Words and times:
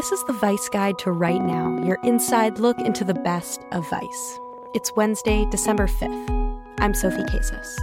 This 0.00 0.12
is 0.12 0.24
the 0.24 0.32
Vice 0.32 0.66
Guide 0.70 0.98
to 1.00 1.12
Right 1.12 1.42
Now, 1.42 1.78
your 1.84 1.98
inside 2.04 2.58
look 2.58 2.78
into 2.78 3.04
the 3.04 3.12
best 3.12 3.60
of 3.70 3.86
Vice. 3.90 4.40
It's 4.72 4.96
Wednesday, 4.96 5.44
December 5.50 5.86
5th. 5.86 6.72
I'm 6.78 6.94
Sophie 6.94 7.22
Casas. 7.24 7.78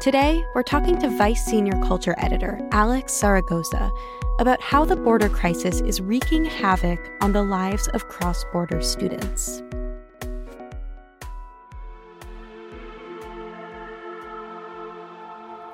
Today, 0.00 0.42
we're 0.54 0.62
talking 0.62 0.98
to 1.00 1.10
Vice 1.18 1.44
Senior 1.44 1.74
Culture 1.82 2.14
Editor 2.16 2.66
Alex 2.72 3.12
Zaragoza 3.12 3.92
about 4.38 4.62
how 4.62 4.86
the 4.86 4.96
border 4.96 5.28
crisis 5.28 5.82
is 5.82 6.00
wreaking 6.00 6.46
havoc 6.46 6.98
on 7.20 7.34
the 7.34 7.42
lives 7.42 7.88
of 7.88 8.08
cross 8.08 8.42
border 8.50 8.80
students. 8.80 9.62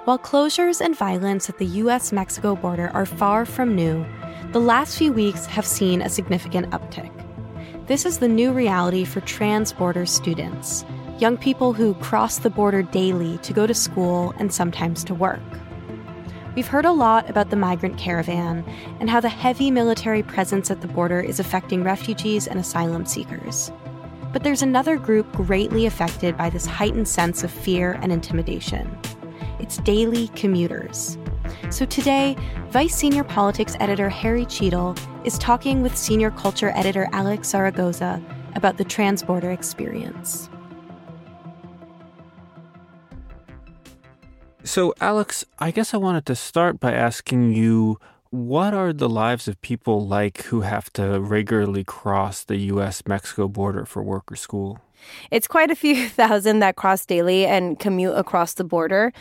While 0.04 0.18
closures 0.18 0.80
and 0.80 0.98
violence 0.98 1.48
at 1.48 1.58
the 1.58 1.66
US 1.66 2.10
Mexico 2.10 2.56
border 2.56 2.90
are 2.92 3.06
far 3.06 3.46
from 3.46 3.76
new, 3.76 4.04
the 4.52 4.60
last 4.60 4.98
few 4.98 5.12
weeks 5.12 5.46
have 5.46 5.66
seen 5.66 6.02
a 6.02 6.08
significant 6.08 6.70
uptick. 6.70 7.10
This 7.86 8.04
is 8.04 8.18
the 8.18 8.28
new 8.28 8.52
reality 8.52 9.04
for 9.04 9.20
trans 9.20 9.72
border 9.72 10.06
students, 10.06 10.84
young 11.18 11.36
people 11.36 11.72
who 11.72 11.94
cross 11.94 12.38
the 12.38 12.50
border 12.50 12.82
daily 12.82 13.38
to 13.38 13.52
go 13.52 13.66
to 13.66 13.74
school 13.74 14.34
and 14.38 14.52
sometimes 14.52 15.04
to 15.04 15.14
work. 15.14 15.40
We've 16.56 16.66
heard 16.66 16.84
a 16.84 16.92
lot 16.92 17.30
about 17.30 17.50
the 17.50 17.56
migrant 17.56 17.96
caravan 17.96 18.64
and 18.98 19.08
how 19.08 19.20
the 19.20 19.28
heavy 19.28 19.70
military 19.70 20.22
presence 20.22 20.70
at 20.70 20.80
the 20.80 20.88
border 20.88 21.20
is 21.20 21.38
affecting 21.38 21.84
refugees 21.84 22.48
and 22.48 22.58
asylum 22.58 23.06
seekers. 23.06 23.70
But 24.32 24.42
there's 24.42 24.62
another 24.62 24.96
group 24.96 25.30
greatly 25.32 25.86
affected 25.86 26.36
by 26.36 26.50
this 26.50 26.66
heightened 26.66 27.08
sense 27.08 27.44
of 27.44 27.50
fear 27.50 27.98
and 28.02 28.10
intimidation. 28.10 28.98
It's 29.60 29.78
daily 29.78 30.28
commuters. 30.28 31.18
So 31.70 31.84
today, 31.84 32.36
Vice 32.70 32.94
Senior 32.94 33.24
Politics 33.24 33.76
Editor 33.80 34.08
Harry 34.08 34.44
Cheadle 34.46 34.96
is 35.24 35.38
talking 35.38 35.82
with 35.82 35.96
Senior 35.96 36.30
Culture 36.30 36.72
Editor 36.74 37.08
Alex 37.12 37.48
Zaragoza 37.48 38.22
about 38.54 38.76
the 38.76 38.84
transborder 38.84 39.52
experience. 39.52 40.48
So, 44.62 44.94
Alex, 45.00 45.44
I 45.58 45.70
guess 45.70 45.94
I 45.94 45.96
wanted 45.96 46.26
to 46.26 46.36
start 46.36 46.78
by 46.78 46.92
asking 46.92 47.54
you 47.54 47.98
what 48.30 48.72
are 48.72 48.92
the 48.92 49.08
lives 49.08 49.48
of 49.48 49.60
people 49.60 50.06
like 50.06 50.42
who 50.42 50.60
have 50.60 50.92
to 50.92 51.20
regularly 51.20 51.82
cross 51.82 52.44
the 52.44 52.56
US 52.72 53.02
Mexico 53.06 53.48
border 53.48 53.84
for 53.84 54.02
work 54.02 54.30
or 54.30 54.36
school? 54.36 54.78
It's 55.30 55.46
quite 55.46 55.70
a 55.70 55.74
few 55.74 56.08
thousand 56.20 56.60
that 56.60 56.76
cross 56.76 57.06
daily 57.06 57.46
and 57.46 57.78
commute 57.78 58.16
across 58.16 58.54
the 58.54 58.64
border. 58.64 59.12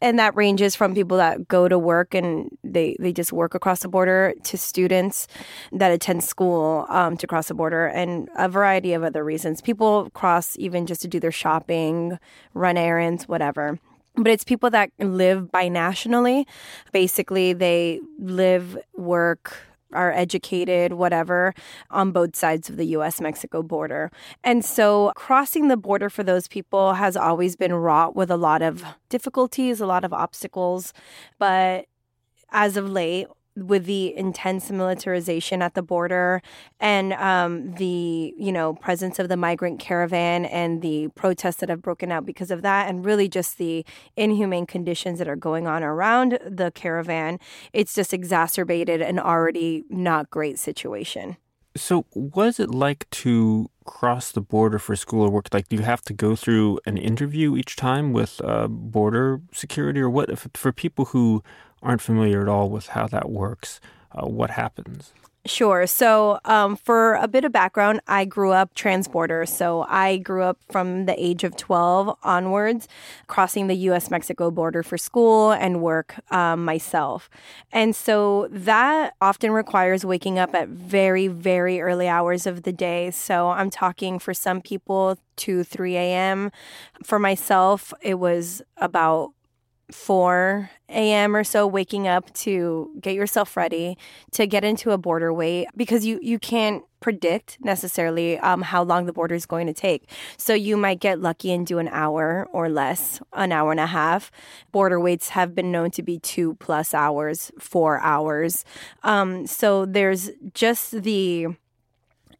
And 0.00 0.18
that 0.18 0.34
ranges 0.36 0.74
from 0.74 0.94
people 0.94 1.16
that 1.16 1.48
go 1.48 1.68
to 1.68 1.78
work 1.78 2.14
and 2.14 2.56
they, 2.64 2.96
they 2.98 3.12
just 3.12 3.32
work 3.32 3.54
across 3.54 3.80
the 3.80 3.88
border 3.88 4.34
to 4.44 4.56
students 4.58 5.28
that 5.72 5.90
attend 5.90 6.24
school 6.24 6.86
um, 6.88 7.16
to 7.16 7.26
cross 7.26 7.48
the 7.48 7.54
border 7.54 7.86
and 7.86 8.28
a 8.36 8.48
variety 8.48 8.92
of 8.92 9.02
other 9.02 9.24
reasons. 9.24 9.60
People 9.60 10.10
cross 10.10 10.56
even 10.58 10.86
just 10.86 11.02
to 11.02 11.08
do 11.08 11.20
their 11.20 11.32
shopping, 11.32 12.18
run 12.54 12.76
errands, 12.76 13.28
whatever 13.28 13.78
but 14.18 14.32
it's 14.32 14.44
people 14.44 14.68
that 14.70 14.90
live 14.98 15.44
binationally. 15.54 16.44
Basically, 16.92 17.52
they 17.52 18.00
live, 18.18 18.76
work, 18.96 19.56
are 19.92 20.12
educated, 20.12 20.92
whatever, 20.92 21.54
on 21.90 22.12
both 22.12 22.36
sides 22.36 22.68
of 22.68 22.76
the 22.76 22.86
US 22.86 23.20
Mexico 23.20 23.62
border. 23.62 24.10
And 24.44 24.64
so 24.64 25.12
crossing 25.14 25.68
the 25.68 25.76
border 25.76 26.10
for 26.10 26.22
those 26.22 26.48
people 26.48 26.94
has 26.94 27.16
always 27.16 27.56
been 27.56 27.72
wrought 27.72 28.14
with 28.14 28.30
a 28.30 28.36
lot 28.36 28.62
of 28.62 28.84
difficulties, 29.08 29.80
a 29.80 29.86
lot 29.86 30.04
of 30.04 30.12
obstacles. 30.12 30.92
But 31.38 31.86
as 32.50 32.76
of 32.76 32.90
late, 32.90 33.28
with 33.66 33.86
the 33.86 34.16
intense 34.16 34.70
militarization 34.70 35.62
at 35.62 35.74
the 35.74 35.82
border 35.82 36.42
and 36.80 37.12
um, 37.14 37.72
the 37.74 38.34
you 38.36 38.52
know 38.52 38.74
presence 38.74 39.18
of 39.18 39.28
the 39.28 39.36
migrant 39.36 39.80
caravan 39.80 40.44
and 40.44 40.82
the 40.82 41.08
protests 41.14 41.56
that 41.56 41.68
have 41.68 41.82
broken 41.82 42.12
out 42.12 42.24
because 42.24 42.50
of 42.50 42.62
that 42.62 42.88
and 42.88 43.04
really 43.04 43.28
just 43.28 43.58
the 43.58 43.84
inhumane 44.16 44.66
conditions 44.66 45.18
that 45.18 45.28
are 45.28 45.36
going 45.36 45.66
on 45.66 45.82
around 45.82 46.38
the 46.46 46.70
caravan 46.72 47.38
it's 47.72 47.94
just 47.94 48.12
exacerbated 48.12 49.00
an 49.00 49.18
already 49.18 49.84
not 49.88 50.30
great 50.30 50.58
situation. 50.58 51.36
So 51.76 52.06
what 52.12 52.48
is 52.48 52.60
it 52.60 52.70
like 52.70 53.08
to 53.10 53.70
cross 53.84 54.32
the 54.32 54.40
border 54.40 54.78
for 54.78 54.96
school 54.96 55.24
or 55.24 55.30
work? 55.30 55.48
Like 55.52 55.68
do 55.68 55.76
you 55.76 55.82
have 55.82 56.02
to 56.02 56.12
go 56.12 56.34
through 56.34 56.80
an 56.86 56.96
interview 56.96 57.56
each 57.56 57.76
time 57.76 58.12
with 58.12 58.40
uh, 58.42 58.68
border 58.68 59.40
security 59.52 60.00
or 60.00 60.10
what? 60.10 60.38
For 60.56 60.72
people 60.72 61.06
who 61.06 61.42
aren't 61.82 62.00
familiar 62.00 62.42
at 62.42 62.48
all 62.48 62.68
with 62.70 62.88
how 62.88 63.06
that 63.08 63.30
works, 63.30 63.80
uh, 64.12 64.26
what 64.26 64.50
happens? 64.50 65.12
Sure. 65.48 65.86
So, 65.86 66.40
um, 66.44 66.76
for 66.76 67.14
a 67.14 67.26
bit 67.26 67.44
of 67.44 67.52
background, 67.52 68.00
I 68.06 68.26
grew 68.26 68.52
up 68.52 68.74
transborder. 68.74 69.48
So, 69.48 69.86
I 69.88 70.18
grew 70.18 70.42
up 70.42 70.58
from 70.70 71.06
the 71.06 71.14
age 71.18 71.42
of 71.42 71.56
12 71.56 72.14
onwards, 72.22 72.86
crossing 73.28 73.66
the 73.66 73.76
US 73.88 74.10
Mexico 74.10 74.50
border 74.50 74.82
for 74.82 74.98
school 74.98 75.52
and 75.52 75.80
work 75.80 76.16
um, 76.30 76.64
myself. 76.64 77.30
And 77.72 77.96
so, 77.96 78.48
that 78.50 79.14
often 79.22 79.52
requires 79.52 80.04
waking 80.04 80.38
up 80.38 80.54
at 80.54 80.68
very, 80.68 81.28
very 81.28 81.80
early 81.80 82.08
hours 82.08 82.46
of 82.46 82.64
the 82.64 82.72
day. 82.72 83.10
So, 83.10 83.48
I'm 83.48 83.70
talking 83.70 84.18
for 84.18 84.34
some 84.34 84.60
people 84.60 85.16
2, 85.36 85.64
3 85.64 85.96
a.m. 85.96 86.50
For 87.02 87.18
myself, 87.18 87.94
it 88.02 88.18
was 88.18 88.60
about 88.76 89.32
4 89.90 90.70
a.m. 90.90 91.36
or 91.36 91.44
so 91.44 91.66
waking 91.66 92.08
up 92.08 92.32
to 92.34 92.90
get 93.00 93.14
yourself 93.14 93.56
ready 93.56 93.96
to 94.32 94.46
get 94.46 94.64
into 94.64 94.90
a 94.90 94.98
border 94.98 95.32
wait 95.32 95.68
because 95.76 96.04
you 96.04 96.18
you 96.22 96.38
can't 96.38 96.82
predict 97.00 97.58
necessarily 97.60 98.38
um, 98.40 98.62
how 98.62 98.82
long 98.82 99.06
the 99.06 99.12
border 99.12 99.34
is 99.34 99.46
going 99.46 99.66
to 99.66 99.72
take. 99.72 100.10
So 100.36 100.52
you 100.52 100.76
might 100.76 101.00
get 101.00 101.20
lucky 101.20 101.52
and 101.52 101.66
do 101.66 101.78
an 101.78 101.88
hour 101.88 102.48
or 102.52 102.68
less, 102.68 103.20
an 103.32 103.52
hour 103.52 103.70
and 103.70 103.80
a 103.80 103.86
half. 103.86 104.30
Border 104.72 104.98
waits 104.98 105.30
have 105.30 105.54
been 105.54 105.70
known 105.70 105.90
to 105.92 106.02
be 106.02 106.18
two 106.18 106.54
plus 106.54 106.94
hours, 106.94 107.52
four 107.58 108.00
hours. 108.00 108.64
Um, 109.04 109.46
so 109.46 109.86
there's 109.86 110.30
just 110.54 111.02
the 111.02 111.48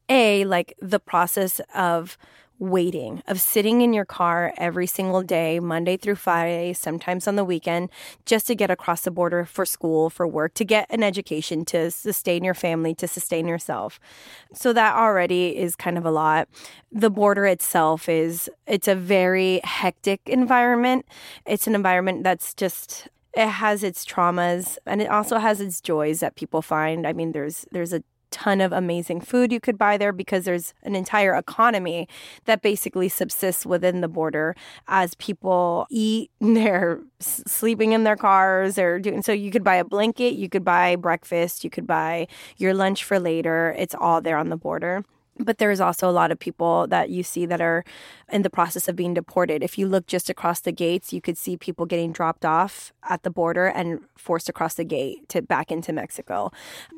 a 0.09 0.45
like 0.45 0.75
the 0.81 0.99
process 0.99 1.61
of 1.75 2.17
waiting, 2.59 3.23
of 3.27 3.41
sitting 3.41 3.81
in 3.83 3.93
your 3.93 4.05
car 4.05 4.53
every 4.57 4.87
single 4.87 5.23
day, 5.23 5.61
Monday 5.61 5.97
through 5.97 6.17
Friday, 6.17 6.73
sometimes 6.73 7.29
on 7.29 7.37
the 7.37 7.45
weekend, 7.45 7.89
just 8.27 8.47
to 8.47 8.55
get 8.55 8.71
across 8.71 9.03
the 9.03 9.11
border 9.11 9.45
for 9.45 9.65
school, 9.65 10.11
for 10.11 10.27
work, 10.27 10.55
to 10.55 10.65
get 10.65 10.87
an 10.91 11.03
education, 11.03 11.65
to 11.65 11.91
sustain 11.91 12.45
your 12.45 12.55
family, 12.55 12.95
to 12.95 13.07
sustain 13.07 13.47
yourself. 13.47 14.01
So 14.53 14.73
that 14.73 14.97
already 14.97 15.57
is 15.57 15.77
kind 15.77 15.97
of 15.97 16.05
a 16.05 16.11
lot. 16.11 16.49
The 16.91 17.11
border 17.11 17.47
itself 17.47 18.09
is 18.09 18.51
it's 18.67 18.89
a 18.89 18.95
very 18.95 19.61
hectic 19.65 20.21
environment. 20.27 21.07
It's 21.47 21.67
an 21.67 21.75
environment 21.75 22.25
that's 22.25 22.55
just 22.55 23.09
it 23.35 23.47
has 23.47 23.85
its 23.85 24.05
traumas 24.05 24.79
and 24.87 25.01
it 25.01 25.09
also 25.11 25.39
has 25.39 25.61
its 25.61 25.81
joys 25.81 26.21
that 26.21 26.35
people 26.35 26.63
find. 26.63 27.07
I 27.07 27.13
mean, 27.13 27.33
there's 27.33 27.67
there's 27.71 27.93
a 27.93 28.03
ton 28.31 28.61
of 28.61 28.73
amazing 28.73 29.21
food 29.21 29.53
you 29.53 29.61
could 29.61 29.79
buy 29.79 29.97
there 29.97 30.13
because 30.13 30.45
there's 30.45 30.75
an 30.83 30.95
entire 30.95 31.35
economy 31.35 32.09
that 32.45 32.63
basically 32.63 33.09
subsists 33.09 33.67
within 33.67 34.01
the 34.01 34.09
border 34.09 34.55
as 34.87 35.15
people 35.17 35.87
eat 35.91 36.31
they're 36.41 37.01
sleeping 37.21 37.93
in 37.93 38.05
their 38.05 38.17
cars 38.17 38.75
they're 38.75 38.99
doing 38.99 39.23
so 39.23 39.33
you 39.33 39.51
could 39.51 39.65
buy 39.65 39.77
a 39.77 39.85
blanket 39.85 40.35
you 40.35 40.49
could 40.49 40.65
buy 40.65 40.97
breakfast 40.97 41.65
you 41.65 41.71
could 41.71 41.87
buy 41.87 42.27
your 42.57 42.75
lunch 42.75 43.05
for 43.05 43.19
later 43.19 43.75
it's 43.79 43.95
all 43.95 44.21
there 44.21 44.37
on 44.37 44.49
the 44.49 44.57
border 44.57 45.05
but 45.39 45.59
there's 45.59 45.81
also 45.81 46.09
a 46.09 46.13
lot 46.13 46.31
of 46.31 46.39
people 46.39 46.87
that 46.89 47.11
you 47.11 47.23
see 47.23 47.47
that 47.47 47.61
are 47.61 47.85
in 48.31 48.43
the 48.43 48.51
process 48.51 48.89
of 48.89 48.97
being 48.97 49.15
deported. 49.15 49.63
If 49.63 49.79
you 49.79 49.87
look 49.87 50.07
just 50.07 50.29
across 50.29 50.61
the 50.61 50.73
gates, 50.73 51.13
you 51.13 51.21
could 51.21 51.39
see 51.39 51.57
people 51.57 51.87
getting 51.87 52.13
dropped 52.13 52.45
off 52.45 52.93
at 53.09 53.23
the 53.23 53.31
border 53.31 53.67
and 53.67 54.01
forced 54.17 54.49
across 54.49 54.75
the 54.75 54.85
gate 54.85 55.29
to 55.31 55.43
back 55.43 55.71
into 55.71 55.93
Mexico. 55.93 56.51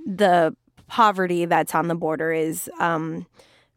The 0.07 0.57
poverty 0.91 1.45
that's 1.45 1.73
on 1.73 1.87
the 1.87 1.95
border 1.95 2.33
is 2.33 2.69
um, 2.81 3.25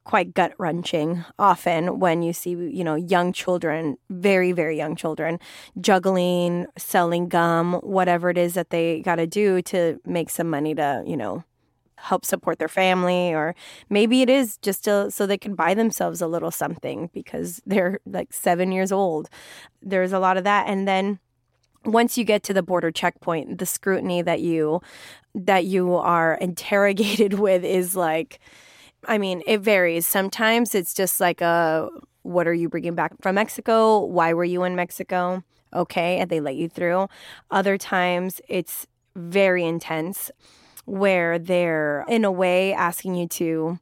quite 0.03 0.33
gut 0.33 0.51
wrenching 0.57 1.23
often 1.37 1.99
when 1.99 2.23
you 2.23 2.33
see, 2.33 2.49
you 2.49 2.83
know, 2.83 2.95
young 2.95 3.31
children, 3.31 3.95
very, 4.09 4.51
very 4.51 4.75
young 4.75 4.95
children, 4.95 5.39
juggling, 5.79 6.65
selling 6.75 7.29
gum, 7.29 7.75
whatever 7.75 8.31
it 8.31 8.37
is 8.37 8.55
that 8.55 8.71
they 8.71 8.99
got 9.01 9.17
to 9.17 9.27
do 9.27 9.61
to 9.61 9.99
make 10.05 10.31
some 10.31 10.49
money 10.49 10.73
to, 10.73 11.03
you 11.05 11.15
know, 11.15 11.43
help 11.97 12.25
support 12.25 12.57
their 12.57 12.67
family 12.67 13.31
or 13.31 13.55
maybe 13.91 14.23
it 14.23 14.29
is 14.29 14.57
just 14.57 14.83
to, 14.83 15.09
so 15.11 15.27
they 15.27 15.37
can 15.37 15.53
buy 15.53 15.75
themselves 15.75 16.19
a 16.19 16.27
little 16.27 16.51
something 16.51 17.11
because 17.13 17.61
they're 17.67 17.99
like 18.07 18.33
7 18.33 18.71
years 18.71 18.91
old. 18.91 19.29
There's 19.83 20.11
a 20.11 20.19
lot 20.19 20.35
of 20.35 20.43
that 20.45 20.67
and 20.67 20.87
then 20.87 21.19
once 21.85 22.17
you 22.17 22.23
get 22.23 22.43
to 22.43 22.53
the 22.53 22.63
border 22.63 22.91
checkpoint, 22.91 23.57
the 23.57 23.65
scrutiny 23.65 24.21
that 24.21 24.41
you 24.41 24.81
that 25.35 25.65
you 25.65 25.95
are 25.95 26.35
interrogated 26.41 27.35
with 27.35 27.63
is 27.63 27.95
like 27.95 28.39
I 29.05 29.17
mean, 29.17 29.43
it 29.45 29.59
varies. 29.59 30.07
Sometimes 30.07 30.73
it's 30.73 30.93
just 30.93 31.19
like 31.19 31.41
a 31.41 31.89
what 32.21 32.47
are 32.47 32.53
you 32.53 32.69
bringing 32.69 32.95
back 32.95 33.13
from 33.21 33.35
Mexico? 33.35 33.99
Why 33.99 34.33
were 34.33 34.45
you 34.45 34.63
in 34.63 34.75
Mexico? 34.75 35.43
Okay, 35.73 36.19
and 36.19 36.29
they 36.29 36.39
let 36.39 36.55
you 36.55 36.69
through. 36.69 37.07
Other 37.51 37.77
times 37.77 38.39
it's 38.47 38.87
very 39.15 39.65
intense 39.65 40.31
where 40.85 41.39
they're 41.39 42.05
in 42.07 42.25
a 42.25 42.31
way 42.31 42.73
asking 42.73 43.15
you 43.15 43.27
to 43.27 43.79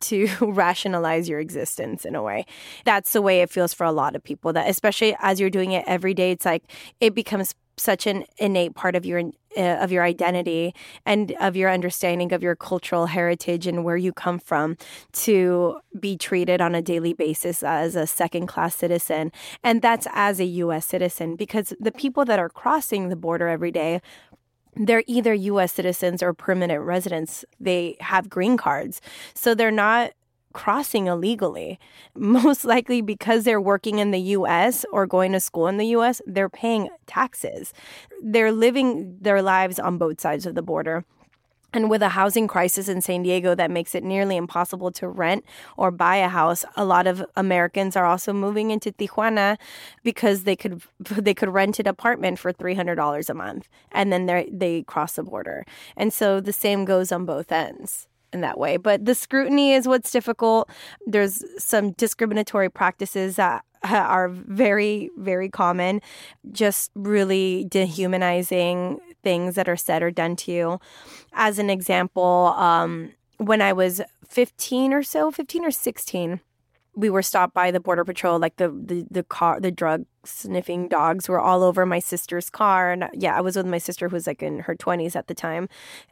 to 0.00 0.28
rationalize 0.40 1.28
your 1.28 1.40
existence 1.40 2.04
in 2.04 2.14
a 2.14 2.22
way. 2.22 2.46
That's 2.84 3.12
the 3.12 3.22
way 3.22 3.40
it 3.40 3.50
feels 3.50 3.74
for 3.74 3.84
a 3.84 3.92
lot 3.92 4.14
of 4.16 4.22
people 4.22 4.52
that 4.52 4.68
especially 4.68 5.16
as 5.20 5.40
you're 5.40 5.50
doing 5.50 5.72
it 5.72 5.84
every 5.86 6.14
day 6.14 6.30
it's 6.30 6.44
like 6.44 6.64
it 7.00 7.14
becomes 7.14 7.54
such 7.76 8.06
an 8.06 8.24
innate 8.38 8.74
part 8.74 8.94
of 8.94 9.06
your 9.06 9.22
uh, 9.56 9.60
of 9.60 9.90
your 9.90 10.04
identity 10.04 10.72
and 11.04 11.32
of 11.40 11.56
your 11.56 11.70
understanding 11.70 12.32
of 12.32 12.42
your 12.42 12.54
cultural 12.54 13.06
heritage 13.06 13.66
and 13.66 13.84
where 13.84 13.96
you 13.96 14.12
come 14.12 14.38
from 14.38 14.76
to 15.12 15.80
be 15.98 16.16
treated 16.16 16.60
on 16.60 16.74
a 16.74 16.82
daily 16.82 17.12
basis 17.12 17.62
as 17.62 17.96
a 17.96 18.06
second 18.06 18.46
class 18.46 18.76
citizen 18.76 19.32
and 19.64 19.82
that's 19.82 20.06
as 20.12 20.38
a 20.38 20.44
US 20.44 20.86
citizen 20.86 21.36
because 21.36 21.72
the 21.80 21.90
people 21.90 22.24
that 22.26 22.38
are 22.38 22.48
crossing 22.48 23.08
the 23.08 23.16
border 23.16 23.48
every 23.48 23.72
day 23.72 24.00
they're 24.80 25.04
either 25.06 25.34
US 25.34 25.72
citizens 25.72 26.22
or 26.22 26.32
permanent 26.32 26.82
residents. 26.82 27.44
They 27.60 27.96
have 28.00 28.30
green 28.30 28.56
cards. 28.56 29.02
So 29.34 29.54
they're 29.54 29.70
not 29.70 30.12
crossing 30.54 31.06
illegally. 31.06 31.78
Most 32.14 32.64
likely 32.64 33.02
because 33.02 33.44
they're 33.44 33.60
working 33.60 33.98
in 33.98 34.10
the 34.10 34.20
US 34.38 34.86
or 34.90 35.06
going 35.06 35.32
to 35.32 35.40
school 35.40 35.66
in 35.66 35.76
the 35.76 35.88
US, 35.88 36.22
they're 36.26 36.48
paying 36.48 36.88
taxes. 37.06 37.74
They're 38.22 38.52
living 38.52 39.18
their 39.20 39.42
lives 39.42 39.78
on 39.78 39.98
both 39.98 40.20
sides 40.20 40.46
of 40.46 40.54
the 40.54 40.62
border. 40.62 41.04
And 41.72 41.88
with 41.88 42.02
a 42.02 42.10
housing 42.10 42.48
crisis 42.48 42.88
in 42.88 43.00
San 43.00 43.22
Diego 43.22 43.54
that 43.54 43.70
makes 43.70 43.94
it 43.94 44.02
nearly 44.02 44.36
impossible 44.36 44.90
to 44.92 45.08
rent 45.08 45.44
or 45.76 45.90
buy 45.90 46.16
a 46.16 46.28
house, 46.28 46.64
a 46.76 46.84
lot 46.84 47.06
of 47.06 47.24
Americans 47.36 47.96
are 47.96 48.04
also 48.04 48.32
moving 48.32 48.70
into 48.70 48.92
Tijuana 48.92 49.56
because 50.02 50.44
they 50.44 50.56
could 50.56 50.82
they 50.98 51.34
could 51.34 51.48
rent 51.48 51.78
an 51.78 51.88
apartment 51.88 52.38
for 52.38 52.52
three 52.52 52.74
hundred 52.74 52.96
dollars 52.96 53.30
a 53.30 53.34
month, 53.34 53.68
and 53.92 54.12
then 54.12 54.26
they 54.26 54.48
they 54.52 54.82
cross 54.82 55.14
the 55.14 55.22
border. 55.22 55.64
And 55.96 56.12
so 56.12 56.40
the 56.40 56.52
same 56.52 56.84
goes 56.84 57.12
on 57.12 57.24
both 57.24 57.52
ends 57.52 58.08
in 58.32 58.40
that 58.40 58.58
way. 58.58 58.76
But 58.76 59.04
the 59.04 59.14
scrutiny 59.14 59.72
is 59.72 59.88
what's 59.88 60.10
difficult. 60.10 60.70
There's 61.06 61.44
some 61.58 61.92
discriminatory 61.92 62.70
practices 62.70 63.36
that 63.36 63.64
are 63.84 64.28
very, 64.28 65.10
very 65.16 65.48
common, 65.48 66.00
just 66.52 66.90
really 66.94 67.66
dehumanizing 67.68 69.00
things 69.22 69.54
that 69.54 69.68
are 69.68 69.76
said 69.76 70.02
or 70.02 70.10
done 70.10 70.36
to 70.36 70.52
you. 70.52 70.80
As 71.32 71.58
an 71.58 71.70
example, 71.70 72.54
um, 72.56 73.12
when 73.38 73.62
I 73.62 73.72
was 73.72 74.00
15 74.28 74.92
or 74.92 75.02
so, 75.02 75.30
15 75.30 75.64
or 75.64 75.70
16, 75.70 76.40
we 76.94 77.10
were 77.10 77.22
stopped 77.22 77.54
by 77.54 77.70
the 77.70 77.80
border 77.80 78.04
patrol 78.04 78.38
like 78.38 78.56
the 78.56 78.68
the, 78.68 79.06
the 79.10 79.22
car 79.22 79.60
the 79.60 79.70
drug 79.70 80.04
sniffing 80.24 80.88
dogs 80.88 81.28
were 81.28 81.40
all 81.40 81.62
over 81.62 81.86
my 81.86 81.98
sister's 81.98 82.50
car 82.50 82.92
and 82.92 83.08
yeah 83.14 83.36
i 83.36 83.40
was 83.40 83.56
with 83.56 83.66
my 83.66 83.78
sister 83.78 84.08
who 84.08 84.16
was 84.16 84.26
like 84.26 84.42
in 84.42 84.60
her 84.60 84.74
20s 84.74 85.16
at 85.16 85.26
the 85.28 85.34
time 85.34 85.68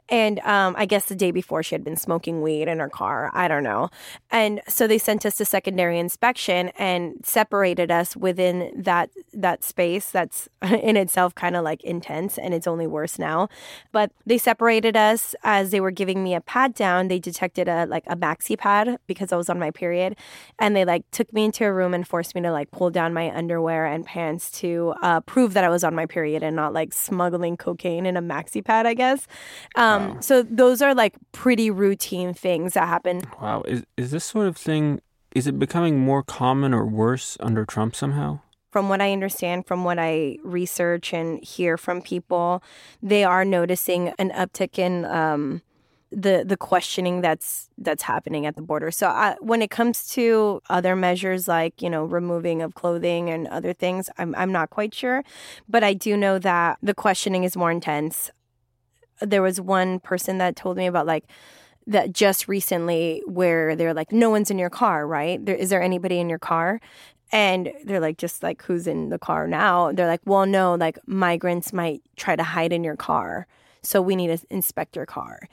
and 0.09 0.39
um, 0.39 0.75
i 0.77 0.85
guess 0.85 1.05
the 1.05 1.15
day 1.15 1.31
before 1.31 1.61
she 1.61 1.75
had 1.75 1.83
been 1.83 1.95
smoking 1.95 2.41
weed 2.41 2.67
in 2.67 2.79
her 2.79 2.89
car 2.89 3.29
i 3.33 3.47
don't 3.47 3.63
know 3.63 3.89
and 4.31 4.61
so 4.67 4.87
they 4.87 4.97
sent 4.97 5.25
us 5.25 5.35
to 5.35 5.45
secondary 5.45 5.99
inspection 5.99 6.69
and 6.69 7.15
separated 7.23 7.91
us 7.91 8.15
within 8.15 8.71
that 8.75 9.09
that 9.31 9.63
space 9.63 10.09
that's 10.09 10.49
in 10.61 10.97
itself 10.97 11.35
kind 11.35 11.55
of 11.55 11.63
like 11.63 11.83
intense 11.83 12.37
and 12.37 12.53
it's 12.53 12.67
only 12.67 12.87
worse 12.87 13.19
now 13.19 13.47
but 13.91 14.11
they 14.25 14.37
separated 14.37 14.97
us 14.97 15.35
as 15.43 15.69
they 15.69 15.79
were 15.79 15.91
giving 15.91 16.23
me 16.23 16.33
a 16.33 16.41
pad 16.41 16.73
down 16.73 17.09
they 17.09 17.19
detected 17.19 17.67
a 17.67 17.85
like 17.85 18.03
a 18.07 18.15
maxi 18.15 18.57
pad 18.57 18.97
because 19.05 19.31
i 19.31 19.37
was 19.37 19.49
on 19.49 19.59
my 19.59 19.69
period 19.69 20.15
and 20.57 20.75
they 20.75 20.83
like 20.83 21.03
took 21.11 21.31
me 21.31 21.45
into 21.45 21.63
a 21.63 21.71
room 21.71 21.93
and 21.93 22.07
forced 22.07 22.33
me 22.33 22.41
to 22.41 22.51
like 22.51 22.71
pull 22.71 22.89
down 22.89 23.13
my 23.13 23.35
underwear 23.35 23.98
and 23.99 24.05
pants 24.05 24.49
to 24.61 24.93
uh, 25.01 25.19
prove 25.21 25.53
that 25.53 25.63
I 25.63 25.69
was 25.69 25.83
on 25.83 25.93
my 25.93 26.05
period 26.05 26.41
and 26.41 26.55
not 26.55 26.73
like 26.73 26.93
smuggling 26.93 27.57
cocaine 27.57 28.05
in 28.05 28.15
a 28.15 28.21
maxi 28.21 28.63
pad, 28.63 28.85
I 28.85 28.93
guess. 28.93 29.27
Um, 29.75 30.15
wow. 30.15 30.19
So 30.21 30.43
those 30.43 30.81
are 30.81 30.95
like 30.95 31.15
pretty 31.33 31.69
routine 31.69 32.33
things 32.33 32.73
that 32.73 32.87
happen. 32.87 33.21
Wow. 33.41 33.63
Is, 33.67 33.85
is 33.97 34.11
this 34.11 34.23
sort 34.23 34.47
of 34.47 34.55
thing, 34.55 35.01
is 35.35 35.47
it 35.47 35.59
becoming 35.59 35.99
more 35.99 36.23
common 36.23 36.73
or 36.73 36.85
worse 36.85 37.37
under 37.41 37.65
Trump 37.65 37.95
somehow? 37.95 38.39
From 38.71 38.87
what 38.87 39.01
I 39.01 39.11
understand, 39.11 39.65
from 39.65 39.83
what 39.83 39.97
I 39.99 40.37
research 40.43 41.13
and 41.13 41.43
hear 41.43 41.75
from 41.75 42.01
people, 42.01 42.63
they 43.01 43.23
are 43.23 43.43
noticing 43.43 44.09
an 44.19 44.29
uptick 44.29 44.77
in 44.79 45.05
um, 45.05 45.61
the 46.11 46.43
the 46.45 46.57
questioning 46.57 47.21
that's 47.21 47.69
that's 47.77 48.03
happening 48.03 48.45
at 48.45 48.55
the 48.55 48.61
border. 48.61 48.91
So 48.91 49.07
I, 49.07 49.35
when 49.41 49.61
it 49.61 49.69
comes 49.69 50.07
to 50.09 50.61
other 50.69 50.95
measures 50.95 51.47
like 51.47 51.81
you 51.81 51.89
know 51.89 52.05
removing 52.05 52.61
of 52.61 52.73
clothing 52.73 53.29
and 53.29 53.47
other 53.47 53.73
things, 53.73 54.09
I'm 54.17 54.33
I'm 54.35 54.51
not 54.51 54.69
quite 54.69 54.93
sure, 54.93 55.23
but 55.67 55.83
I 55.83 55.93
do 55.93 56.17
know 56.17 56.39
that 56.39 56.79
the 56.81 56.93
questioning 56.93 57.43
is 57.43 57.55
more 57.55 57.71
intense. 57.71 58.31
There 59.21 59.41
was 59.41 59.61
one 59.61 59.99
person 59.99 60.37
that 60.39 60.55
told 60.55 60.77
me 60.77 60.87
about 60.87 61.05
like 61.05 61.25
that 61.85 62.13
just 62.13 62.47
recently 62.47 63.21
where 63.25 63.75
they're 63.75 63.93
like 63.93 64.11
no 64.11 64.29
one's 64.29 64.49
in 64.49 64.57
your 64.57 64.69
car 64.69 65.05
right? 65.05 65.43
There 65.45 65.55
is 65.55 65.69
there 65.69 65.81
anybody 65.81 66.19
in 66.19 66.29
your 66.29 66.39
car? 66.39 66.81
And 67.31 67.71
they're 67.85 67.99
like 67.99 68.17
just 68.17 68.41
like 68.41 68.63
who's 68.63 68.87
in 68.87 69.09
the 69.09 69.19
car 69.19 69.47
now? 69.47 69.91
They're 69.91 70.07
like 70.07 70.21
well 70.25 70.47
no 70.47 70.73
like 70.73 70.97
migrants 71.07 71.71
might 71.71 72.01
try 72.15 72.35
to 72.35 72.43
hide 72.43 72.73
in 72.73 72.83
your 72.83 72.95
car. 72.95 73.45
So 73.83 74.01
we 74.01 74.15
need 74.15 74.27
to 74.27 74.45
inspect 74.49 74.95
your 74.95 75.05
car 75.05 75.47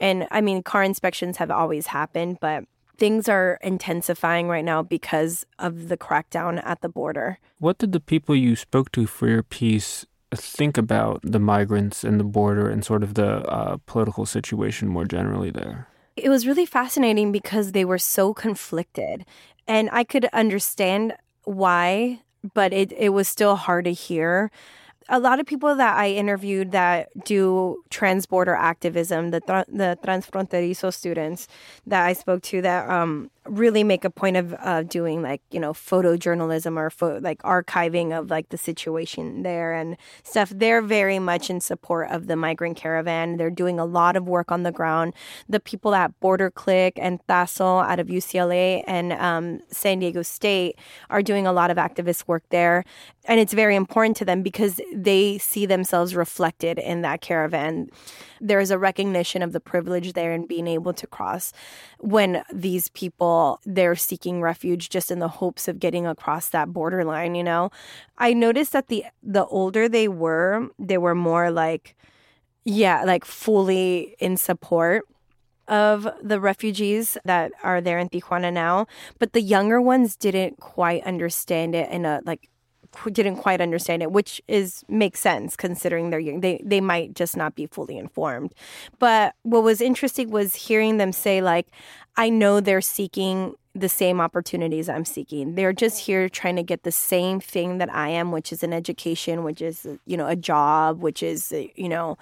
and 0.00 0.26
I 0.30 0.40
mean, 0.40 0.62
car 0.62 0.82
inspections 0.82 1.36
have 1.38 1.50
always 1.50 1.88
happened, 1.88 2.38
but 2.40 2.64
things 2.98 3.28
are 3.28 3.58
intensifying 3.62 4.48
right 4.48 4.64
now 4.64 4.82
because 4.82 5.46
of 5.58 5.88
the 5.88 5.96
crackdown 5.96 6.60
at 6.64 6.80
the 6.80 6.88
border. 6.88 7.38
What 7.58 7.78
did 7.78 7.92
the 7.92 8.00
people 8.00 8.34
you 8.34 8.56
spoke 8.56 8.92
to 8.92 9.06
for 9.06 9.28
your 9.28 9.42
piece 9.42 10.04
think 10.34 10.76
about 10.76 11.20
the 11.22 11.38
migrants 11.38 12.04
and 12.04 12.20
the 12.20 12.24
border 12.24 12.68
and 12.68 12.84
sort 12.84 13.02
of 13.02 13.14
the 13.14 13.48
uh, 13.48 13.78
political 13.86 14.26
situation 14.26 14.88
more 14.88 15.04
generally 15.04 15.50
there? 15.50 15.88
It 16.16 16.28
was 16.28 16.46
really 16.46 16.66
fascinating 16.66 17.30
because 17.30 17.72
they 17.72 17.84
were 17.84 17.98
so 17.98 18.34
conflicted. 18.34 19.24
And 19.66 19.88
I 19.92 20.02
could 20.04 20.26
understand 20.32 21.14
why, 21.44 22.20
but 22.54 22.72
it, 22.72 22.92
it 22.92 23.10
was 23.10 23.28
still 23.28 23.56
hard 23.56 23.84
to 23.84 23.92
hear 23.92 24.50
a 25.08 25.18
lot 25.18 25.40
of 25.40 25.46
people 25.46 25.74
that 25.76 25.96
I 25.96 26.10
interviewed 26.10 26.72
that 26.72 27.08
do 27.24 27.82
transborder 27.90 28.56
activism, 28.56 29.30
the 29.30 29.40
the 29.68 29.98
transfronterizo 30.02 30.92
students 30.92 31.48
that 31.86 32.04
I 32.04 32.12
spoke 32.12 32.42
to 32.44 32.62
that 32.62 32.88
um, 32.88 33.30
really 33.48 33.84
make 33.84 34.04
a 34.04 34.10
point 34.10 34.36
of 34.36 34.54
uh, 34.58 34.82
doing 34.82 35.22
like 35.22 35.40
you 35.50 35.60
know 35.60 35.72
photojournalism 35.72 36.76
or 36.76 36.90
fo- 36.90 37.18
like 37.20 37.42
archiving 37.42 38.16
of 38.18 38.30
like 38.30 38.48
the 38.50 38.58
situation 38.58 39.42
there 39.42 39.72
and 39.72 39.96
stuff. 40.22 40.50
They're 40.50 40.82
very 40.82 41.18
much 41.18 41.50
in 41.50 41.60
support 41.60 42.10
of 42.10 42.26
the 42.26 42.36
migrant 42.36 42.76
caravan. 42.76 43.36
They're 43.36 43.50
doing 43.50 43.78
a 43.78 43.84
lot 43.84 44.16
of 44.16 44.28
work 44.28 44.52
on 44.52 44.62
the 44.62 44.72
ground. 44.72 45.14
The 45.48 45.60
people 45.60 45.94
at 45.94 46.18
border 46.20 46.50
click 46.50 46.94
and 47.00 47.20
TASO 47.26 47.84
out 47.84 47.98
of 47.98 48.08
ucla 48.08 48.84
and 48.86 49.12
um, 49.14 49.60
san 49.70 49.98
diego 49.98 50.22
state 50.22 50.78
are 51.10 51.22
doing 51.22 51.46
a 51.46 51.52
lot 51.52 51.70
of 51.70 51.76
activist 51.76 52.26
work 52.26 52.42
there. 52.50 52.84
And 53.24 53.38
it's 53.38 53.52
very 53.52 53.76
important 53.76 54.16
to 54.18 54.24
them 54.24 54.42
because 54.42 54.80
they 54.94 55.38
see 55.38 55.66
themselves 55.66 56.14
reflected 56.14 56.78
in 56.78 57.02
that 57.02 57.20
caravan. 57.20 57.90
There's 58.40 58.70
a 58.70 58.78
recognition 58.78 59.42
of 59.42 59.52
the 59.52 59.60
privilege 59.60 60.14
there 60.14 60.32
and 60.32 60.48
being 60.48 60.66
able 60.66 60.94
to 60.94 61.06
cross 61.06 61.52
when 61.98 62.42
these 62.52 62.88
people 62.88 63.37
they're 63.64 63.96
seeking 63.96 64.40
refuge 64.40 64.88
just 64.88 65.10
in 65.10 65.18
the 65.18 65.28
hopes 65.28 65.68
of 65.68 65.78
getting 65.78 66.06
across 66.06 66.48
that 66.50 66.72
borderline 66.72 67.34
you 67.34 67.44
know? 67.44 67.70
I 68.18 68.32
noticed 68.34 68.72
that 68.72 68.88
the 68.88 69.04
the 69.22 69.46
older 69.46 69.88
they 69.88 70.08
were 70.08 70.68
they 70.78 70.98
were 70.98 71.14
more 71.14 71.50
like 71.50 71.94
yeah 72.64 73.04
like 73.04 73.24
fully 73.24 74.16
in 74.18 74.36
support 74.36 75.04
of 75.68 76.08
the 76.22 76.40
refugees 76.40 77.18
that 77.24 77.52
are 77.62 77.80
there 77.80 77.98
in 77.98 78.08
Tijuana 78.08 78.52
now, 78.52 78.86
but 79.18 79.32
the 79.34 79.42
younger 79.42 79.80
ones 79.80 80.16
didn't 80.16 80.58
quite 80.60 81.04
understand 81.04 81.74
it 81.74 81.90
in 81.90 82.06
a 82.06 82.20
like 82.24 82.48
didn't 83.12 83.36
quite 83.36 83.60
understand 83.60 84.02
it, 84.02 84.12
which 84.12 84.40
is 84.48 84.84
makes 84.88 85.20
sense 85.20 85.56
considering 85.56 86.10
they're 86.10 86.18
young. 86.18 86.40
They 86.40 86.60
they 86.64 86.80
might 86.80 87.14
just 87.14 87.36
not 87.36 87.54
be 87.54 87.66
fully 87.66 87.98
informed. 87.98 88.54
But 88.98 89.34
what 89.42 89.62
was 89.62 89.80
interesting 89.80 90.30
was 90.30 90.54
hearing 90.54 90.98
them 90.98 91.12
say 91.12 91.40
like, 91.40 91.68
I 92.16 92.28
know 92.28 92.60
they're 92.60 92.80
seeking 92.80 93.54
the 93.74 93.88
same 93.88 94.20
opportunities 94.20 94.88
I'm 94.88 95.04
seeking. 95.04 95.54
They're 95.54 95.72
just 95.72 96.00
here 96.00 96.28
trying 96.28 96.56
to 96.56 96.62
get 96.62 96.82
the 96.82 96.92
same 96.92 97.38
thing 97.40 97.78
that 97.78 97.94
I 97.94 98.08
am, 98.08 98.32
which 98.32 98.52
is 98.52 98.62
an 98.62 98.72
education, 98.72 99.44
which 99.44 99.62
is 99.62 99.86
you 100.06 100.16
know 100.16 100.26
a 100.26 100.36
job, 100.36 101.00
which 101.00 101.22
is 101.22 101.52
you 101.76 101.88
know 101.88 102.18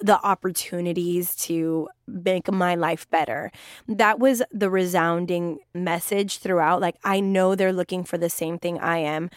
the 0.00 0.20
opportunities 0.24 1.34
to 1.34 1.88
make 2.06 2.50
my 2.52 2.74
life 2.74 3.08
better. 3.10 3.50
That 3.88 4.18
was 4.18 4.42
the 4.52 4.70
resounding 4.70 5.58
message 5.74 6.38
throughout. 6.38 6.80
Like, 6.80 6.96
I 7.02 7.20
know 7.20 7.54
they're 7.54 7.72
looking 7.72 8.04
for 8.04 8.18
the 8.18 8.28
same 8.28 8.58
thing 8.58 8.78
I 8.78 8.98
am. 8.98 9.30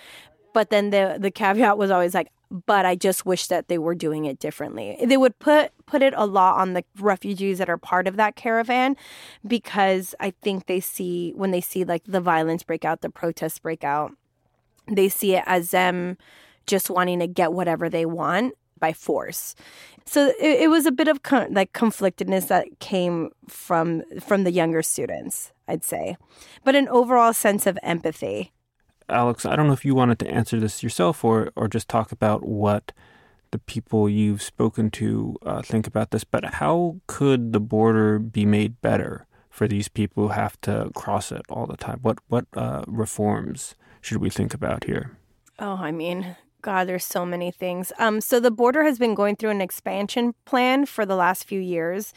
But 0.53 0.69
then 0.69 0.89
the 0.89 1.17
the 1.19 1.31
caveat 1.31 1.77
was 1.77 1.91
always 1.91 2.13
like, 2.13 2.31
but 2.49 2.85
I 2.85 2.95
just 2.95 3.25
wish 3.25 3.47
that 3.47 3.67
they 3.67 3.77
were 3.77 3.95
doing 3.95 4.25
it 4.25 4.39
differently. 4.39 4.97
They 5.03 5.17
would 5.17 5.37
put 5.39 5.71
put 5.85 6.01
it 6.01 6.13
a 6.15 6.25
lot 6.25 6.57
on 6.57 6.73
the 6.73 6.83
refugees 6.99 7.59
that 7.59 7.69
are 7.69 7.77
part 7.77 8.07
of 8.07 8.15
that 8.15 8.35
caravan 8.35 8.95
because 9.45 10.15
I 10.19 10.31
think 10.31 10.65
they 10.65 10.79
see 10.79 11.33
when 11.35 11.51
they 11.51 11.61
see 11.61 11.83
like 11.83 12.03
the 12.05 12.21
violence 12.21 12.63
break 12.63 12.85
out, 12.85 13.01
the 13.01 13.09
protests 13.09 13.59
break 13.59 13.83
out, 13.83 14.11
they 14.87 15.09
see 15.09 15.35
it 15.35 15.43
as 15.45 15.71
them 15.71 16.17
just 16.65 16.89
wanting 16.89 17.19
to 17.19 17.27
get 17.27 17.53
whatever 17.53 17.89
they 17.89 18.05
want 18.05 18.53
by 18.79 18.93
force. 18.93 19.55
So 20.05 20.27
it, 20.39 20.61
it 20.61 20.69
was 20.69 20.85
a 20.85 20.91
bit 20.91 21.07
of 21.07 21.21
con- 21.21 21.53
like 21.53 21.73
conflictedness 21.73 22.47
that 22.47 22.79
came 22.79 23.29
from 23.47 24.03
from 24.19 24.43
the 24.43 24.51
younger 24.51 24.81
students, 24.81 25.51
I'd 25.67 25.83
say, 25.83 26.17
but 26.63 26.75
an 26.75 26.87
overall 26.87 27.33
sense 27.33 27.67
of 27.67 27.77
empathy. 27.83 28.53
Alex, 29.09 29.45
I 29.45 29.55
don't 29.55 29.67
know 29.67 29.73
if 29.73 29.85
you 29.85 29.95
wanted 29.95 30.19
to 30.19 30.29
answer 30.29 30.59
this 30.59 30.83
yourself 30.83 31.23
or 31.23 31.51
or 31.55 31.67
just 31.67 31.87
talk 31.87 32.11
about 32.11 32.45
what 32.45 32.91
the 33.51 33.59
people 33.59 34.09
you've 34.09 34.41
spoken 34.41 34.91
to 34.91 35.35
uh, 35.45 35.61
think 35.61 35.87
about 35.87 36.11
this, 36.11 36.23
but 36.23 36.45
how 36.45 36.97
could 37.07 37.51
the 37.51 37.59
border 37.59 38.19
be 38.19 38.45
made 38.45 38.79
better 38.81 39.25
for 39.49 39.67
these 39.67 39.87
people 39.87 40.23
who 40.23 40.29
have 40.29 40.59
to 40.61 40.91
cross 40.95 41.31
it 41.31 41.41
all 41.49 41.65
the 41.65 41.77
time? 41.77 41.99
What 42.01 42.19
what 42.27 42.45
uh, 42.55 42.83
reforms 42.87 43.75
should 44.01 44.17
we 44.17 44.29
think 44.29 44.53
about 44.53 44.85
here? 44.85 45.17
Oh, 45.57 45.75
I 45.75 45.91
mean, 45.91 46.35
God, 46.61 46.87
there's 46.87 47.05
so 47.05 47.25
many 47.25 47.51
things. 47.51 47.91
Um, 47.99 48.19
so 48.19 48.39
the 48.39 48.51
border 48.51 48.83
has 48.83 48.99
been 48.99 49.15
going 49.15 49.35
through 49.35 49.51
an 49.51 49.61
expansion 49.61 50.33
plan 50.45 50.85
for 50.85 51.05
the 51.05 51.15
last 51.15 51.45
few 51.45 51.59
years, 51.59 52.13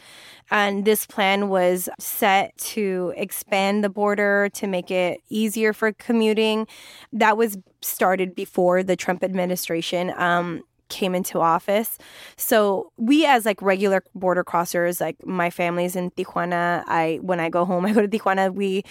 and 0.50 0.84
this 0.84 1.06
plan 1.06 1.48
was 1.48 1.88
set 1.98 2.56
to 2.58 3.12
expand 3.16 3.84
the 3.84 3.88
border 3.88 4.48
to 4.54 4.66
make 4.66 4.90
it 4.90 5.20
easier 5.28 5.72
for 5.72 5.92
commuting. 5.92 6.66
That 7.12 7.36
was 7.36 7.56
started 7.82 8.34
before 8.34 8.82
the 8.82 8.96
Trump 8.96 9.22
administration. 9.22 10.12
Um, 10.16 10.62
came 10.88 11.14
into 11.14 11.40
office. 11.40 11.96
So 12.36 12.92
we 12.98 13.24
as 13.24 13.46
like 13.46 13.62
regular 13.62 14.04
border 14.14 14.44
crossers, 14.44 15.00
like 15.00 15.16
my 15.26 15.48
family's 15.48 15.96
in 15.96 16.10
Tijuana. 16.10 16.84
I 16.86 17.18
when 17.22 17.40
I 17.40 17.48
go 17.48 17.64
home, 17.64 17.86
I 17.86 17.92
go 17.92 18.02
to 18.06 18.08
Tijuana. 18.08 18.52
We 18.52 18.82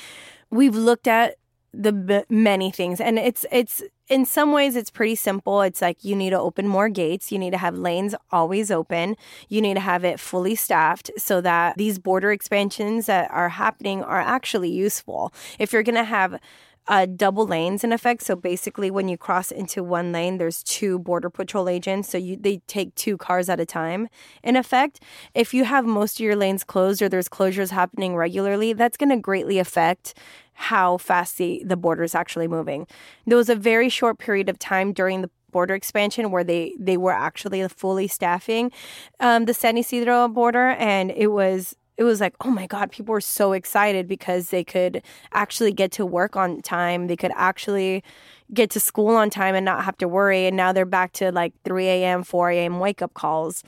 we've 0.50 0.76
looked 0.76 1.08
at 1.08 1.36
the 1.74 1.94
b- 1.94 2.24
many 2.30 2.72
things. 2.72 3.00
And 3.00 3.18
it's 3.18 3.46
it's 3.52 3.82
in 4.08 4.26
some 4.26 4.52
ways 4.52 4.76
it's 4.76 4.92
pretty 4.92 5.16
simple. 5.16 5.62
It's 5.62 5.82
like 5.82 6.04
you 6.04 6.16
need 6.16 6.32
to 6.32 6.40
open 6.40 6.68
more 6.68 6.90
gates. 6.90 7.32
You 7.32 7.40
need 7.40 7.52
to 7.52 7.58
have 7.58 7.78
lanes 7.78 8.14
always 8.32 8.72
open. 8.72 9.16
You 9.48 9.62
need 9.62 9.76
to 9.76 9.80
have 9.80 10.04
it 10.04 10.20
fully 10.20 10.56
staffed 10.56 11.12
so 11.18 11.40
that 11.42 11.78
these 11.78 11.98
border 11.98 12.32
expansions 12.32 13.06
that 13.06 13.32
are 13.32 13.50
happening 13.50 14.04
are 14.04 14.20
actually 14.20 14.70
useful. 14.70 15.34
If 15.60 15.72
you're 15.72 15.84
going 15.84 15.96
to 15.96 16.04
have 16.04 16.40
uh, 16.88 17.06
double 17.06 17.46
lanes 17.46 17.84
in 17.84 17.94
effect. 17.94 18.24
So 18.24 18.36
basically, 18.36 18.90
when 18.92 19.08
you 19.08 19.18
cross 19.18 19.52
into 19.52 19.84
one 19.84 20.12
lane, 20.12 20.38
there's 20.38 20.64
two 20.64 21.00
border 21.00 21.30
patrol 21.30 21.70
agents. 21.70 22.10
So 22.10 22.18
you 22.18 22.36
they 22.36 22.58
take 22.68 22.96
two 22.96 23.18
cars 23.18 23.50
at 23.50 23.60
a 23.60 23.66
time. 23.66 24.08
In 24.44 24.56
effect, 24.56 25.02
if 25.34 25.54
you 25.54 25.64
have 25.66 25.86
most 25.86 26.20
of 26.20 26.24
your 26.24 26.36
lanes 26.36 26.64
closed 26.64 27.02
or 27.02 27.10
there's 27.10 27.30
closures 27.30 27.70
happening 27.70 28.16
regularly, 28.16 28.74
that's 28.74 28.98
going 28.98 29.10
to 29.10 29.18
greatly 29.18 29.60
affect 29.60 30.16
how 30.54 30.98
fast 30.98 31.38
the, 31.38 31.64
the 31.66 31.78
border 31.78 32.04
is 32.04 32.14
actually 32.14 32.48
moving. 32.48 32.86
There 33.26 33.38
was 33.38 33.50
a 33.50 33.56
very 33.56 33.90
short 33.90 34.20
period 34.20 34.50
of 34.50 34.60
time 34.60 34.94
during 34.94 35.22
the 35.22 35.30
border 35.52 35.76
expansion 35.76 36.32
where 36.32 36.44
they 36.44 36.74
they 36.80 36.98
were 36.98 37.12
actually 37.12 37.68
fully 37.68 38.08
staffing 38.08 38.72
um, 39.20 39.46
the 39.46 39.54
San 39.54 39.78
Isidro 39.78 40.28
border, 40.28 40.70
and 40.70 41.12
it 41.12 41.28
was 41.28 41.76
it 42.02 42.04
was 42.04 42.20
like, 42.20 42.34
oh 42.42 42.50
my 42.50 42.66
God, 42.66 42.92
people 42.92 43.14
were 43.14 43.22
so 43.22 43.54
excited 43.54 44.08
because 44.08 44.50
they 44.50 44.64
could 44.64 45.04
actually 45.34 45.72
get 45.72 45.92
to 45.92 46.04
work 46.04 46.36
on 46.36 46.60
time. 46.64 47.06
They 47.06 47.16
could 47.16 47.32
actually 47.36 48.04
get 48.52 48.72
to 48.72 48.80
school 48.80 49.16
on 49.16 49.30
time 49.30 49.54
and 49.54 49.64
not 49.64 49.84
have 49.86 50.00
to 50.00 50.08
worry. 50.08 50.48
And 50.48 50.58
now 50.58 50.74
they're 50.74 50.84
back 50.84 51.14
to 51.14 51.32
like 51.32 51.54
3 51.64 51.86
a.m., 51.86 52.24
4 52.24 52.50
a.m. 52.50 52.80
wake 52.80 53.04
up 53.04 53.14
calls. 53.14 53.64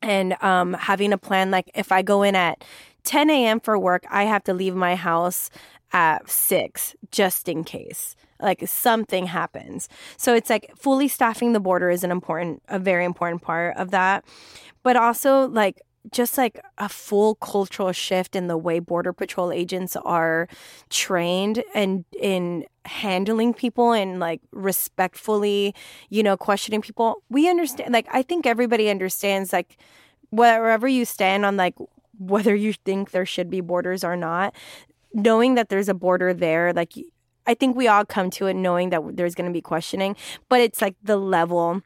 And 0.00 0.40
um, 0.44 0.74
having 0.74 1.12
a 1.12 1.18
plan 1.18 1.50
like 1.50 1.68
if 1.74 1.90
I 1.90 2.02
go 2.02 2.22
in 2.22 2.36
at 2.36 2.62
10 3.02 3.30
a.m. 3.30 3.58
for 3.58 3.76
work, 3.76 4.04
I 4.12 4.22
have 4.22 4.44
to 4.44 4.54
leave 4.54 4.76
my 4.76 4.94
house 4.94 5.50
at 5.92 6.30
6 6.30 6.94
just 7.10 7.48
in 7.48 7.64
case 7.64 8.14
like 8.40 8.62
something 8.68 9.26
happens. 9.26 9.88
So 10.16 10.36
it's 10.36 10.50
like 10.50 10.70
fully 10.76 11.08
staffing 11.08 11.52
the 11.52 11.58
border 11.58 11.90
is 11.90 12.04
an 12.04 12.12
important, 12.12 12.62
a 12.68 12.78
very 12.78 13.04
important 13.04 13.42
part 13.42 13.76
of 13.76 13.90
that. 13.90 14.24
But 14.84 14.94
also, 14.94 15.48
like, 15.48 15.80
just 16.12 16.38
like 16.38 16.60
a 16.78 16.88
full 16.88 17.34
cultural 17.36 17.92
shift 17.92 18.36
in 18.36 18.46
the 18.46 18.56
way 18.56 18.78
border 18.78 19.12
patrol 19.12 19.52
agents 19.52 19.96
are 19.96 20.48
trained 20.90 21.62
and 21.74 22.04
in 22.20 22.64
handling 22.84 23.52
people 23.52 23.92
and 23.92 24.20
like 24.20 24.40
respectfully 24.52 25.74
you 26.08 26.22
know 26.22 26.36
questioning 26.36 26.80
people. 26.80 27.22
We 27.28 27.48
understand 27.48 27.92
like 27.92 28.06
i 28.12 28.22
think 28.22 28.46
everybody 28.46 28.88
understands 28.88 29.52
like 29.52 29.78
wherever 30.30 30.88
you 30.88 31.04
stand 31.04 31.44
on 31.44 31.56
like 31.56 31.74
whether 32.18 32.54
you 32.54 32.72
think 32.72 33.10
there 33.10 33.26
should 33.26 33.50
be 33.50 33.60
borders 33.60 34.02
or 34.04 34.16
not 34.16 34.54
knowing 35.12 35.54
that 35.54 35.68
there's 35.68 35.88
a 35.88 35.94
border 35.94 36.32
there 36.32 36.72
like 36.72 36.92
i 37.46 37.54
think 37.54 37.76
we 37.76 37.88
all 37.88 38.04
come 38.04 38.30
to 38.30 38.46
it 38.46 38.54
knowing 38.54 38.90
that 38.90 39.02
there's 39.16 39.34
going 39.34 39.48
to 39.48 39.52
be 39.52 39.60
questioning 39.60 40.16
but 40.48 40.60
it's 40.60 40.80
like 40.82 40.96
the 41.02 41.16
level 41.16 41.82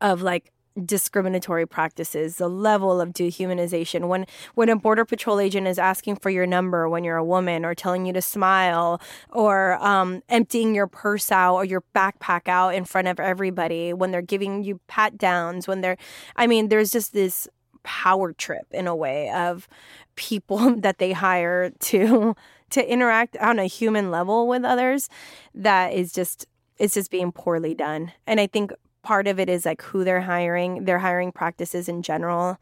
of 0.00 0.22
like 0.22 0.52
discriminatory 0.84 1.66
practices, 1.66 2.36
the 2.36 2.48
level 2.48 3.00
of 3.00 3.10
dehumanization. 3.10 4.08
When 4.08 4.26
when 4.54 4.68
a 4.68 4.76
border 4.76 5.04
patrol 5.04 5.40
agent 5.40 5.66
is 5.66 5.78
asking 5.78 6.16
for 6.16 6.30
your 6.30 6.46
number 6.46 6.88
when 6.88 7.04
you're 7.04 7.16
a 7.16 7.24
woman, 7.24 7.64
or 7.64 7.74
telling 7.74 8.06
you 8.06 8.12
to 8.12 8.22
smile, 8.22 9.00
or 9.30 9.74
um, 9.84 10.22
emptying 10.28 10.74
your 10.74 10.86
purse 10.86 11.30
out 11.30 11.56
or 11.56 11.64
your 11.64 11.82
backpack 11.94 12.48
out 12.48 12.74
in 12.74 12.84
front 12.84 13.08
of 13.08 13.20
everybody, 13.20 13.92
when 13.92 14.10
they're 14.10 14.22
giving 14.22 14.64
you 14.64 14.80
pat 14.86 15.18
downs, 15.18 15.66
when 15.66 15.80
they're, 15.80 15.96
I 16.36 16.46
mean, 16.46 16.68
there's 16.68 16.90
just 16.90 17.12
this 17.12 17.48
power 17.82 18.32
trip 18.32 18.66
in 18.70 18.86
a 18.86 18.94
way 18.94 19.30
of 19.30 19.68
people 20.14 20.74
that 20.80 20.98
they 20.98 21.12
hire 21.12 21.70
to 21.80 22.34
to 22.70 22.92
interact 22.92 23.36
on 23.38 23.58
a 23.58 23.64
human 23.64 24.10
level 24.10 24.46
with 24.46 24.64
others 24.64 25.08
that 25.54 25.94
is 25.94 26.12
just 26.12 26.46
it's 26.76 26.94
just 26.94 27.10
being 27.10 27.32
poorly 27.32 27.74
done 27.74 28.12
and 28.26 28.40
i 28.40 28.46
think 28.46 28.72
part 29.08 29.26
of 29.26 29.40
it 29.40 29.48
is 29.48 29.64
like 29.64 29.80
who 29.80 30.04
they're 30.04 30.20
hiring. 30.20 30.84
Their 30.84 30.98
hiring 30.98 31.32
practices 31.32 31.88
in 31.88 32.02
general 32.02 32.58